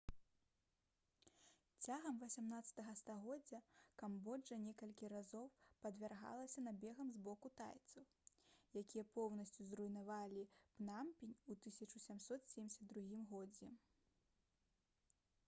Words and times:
цягам 1.87 2.15
18-га 2.27 2.93
стагоддзя 3.01 3.57
камбоджа 4.01 4.55
некалькі 4.63 5.09
разоў 5.13 5.43
падвяргалася 5.83 6.63
набегам 6.69 7.11
з 7.17 7.21
боку 7.27 7.51
тайцаў 7.61 8.09
якія 8.81 9.03
поўнасцю 9.17 9.65
зруйнавалі 9.73 10.45
пнампень 10.79 11.35
у 11.35 11.59
1772 11.67 13.21
годзе 13.35 13.69